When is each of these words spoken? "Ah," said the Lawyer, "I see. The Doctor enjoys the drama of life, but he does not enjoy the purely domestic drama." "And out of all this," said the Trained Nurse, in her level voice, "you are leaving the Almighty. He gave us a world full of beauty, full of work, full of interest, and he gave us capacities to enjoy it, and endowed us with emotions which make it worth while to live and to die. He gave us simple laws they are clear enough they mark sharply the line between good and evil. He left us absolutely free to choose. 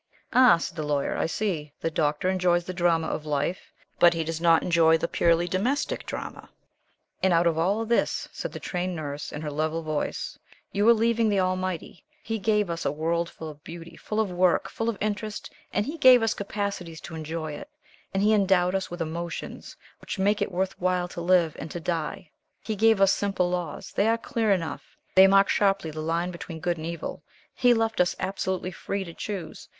"Ah," 0.33 0.57
said 0.57 0.75
the 0.75 0.81
Lawyer, 0.81 1.15
"I 1.15 1.27
see. 1.27 1.73
The 1.81 1.91
Doctor 1.91 2.27
enjoys 2.27 2.63
the 2.65 2.73
drama 2.73 3.05
of 3.05 3.23
life, 3.23 3.71
but 3.99 4.15
he 4.15 4.23
does 4.23 4.41
not 4.41 4.63
enjoy 4.63 4.97
the 4.97 5.07
purely 5.07 5.47
domestic 5.47 6.07
drama." 6.07 6.49
"And 7.21 7.31
out 7.31 7.45
of 7.45 7.55
all 7.55 7.85
this," 7.85 8.27
said 8.31 8.51
the 8.51 8.59
Trained 8.59 8.95
Nurse, 8.95 9.31
in 9.31 9.43
her 9.43 9.51
level 9.51 9.83
voice, 9.83 10.39
"you 10.71 10.89
are 10.89 10.93
leaving 10.95 11.29
the 11.29 11.39
Almighty. 11.39 12.03
He 12.23 12.39
gave 12.39 12.67
us 12.67 12.83
a 12.83 12.91
world 12.91 13.29
full 13.29 13.47
of 13.47 13.63
beauty, 13.63 13.95
full 13.95 14.19
of 14.19 14.31
work, 14.31 14.71
full 14.71 14.89
of 14.89 14.97
interest, 14.99 15.51
and 15.71 15.85
he 15.85 15.99
gave 15.99 16.23
us 16.23 16.33
capacities 16.33 16.99
to 17.01 17.13
enjoy 17.13 17.51
it, 17.51 17.69
and 18.11 18.23
endowed 18.23 18.73
us 18.73 18.89
with 18.89 19.01
emotions 19.03 19.77
which 19.99 20.17
make 20.17 20.41
it 20.41 20.51
worth 20.51 20.81
while 20.81 21.07
to 21.09 21.21
live 21.21 21.55
and 21.59 21.69
to 21.69 21.79
die. 21.79 22.31
He 22.63 22.75
gave 22.75 22.99
us 23.01 23.13
simple 23.13 23.51
laws 23.51 23.91
they 23.91 24.07
are 24.07 24.17
clear 24.17 24.51
enough 24.51 24.97
they 25.13 25.27
mark 25.27 25.47
sharply 25.47 25.91
the 25.91 26.01
line 26.01 26.31
between 26.31 26.59
good 26.59 26.77
and 26.77 26.87
evil. 26.87 27.21
He 27.53 27.75
left 27.75 28.01
us 28.01 28.15
absolutely 28.19 28.71
free 28.71 29.03
to 29.03 29.13
choose. 29.13 29.69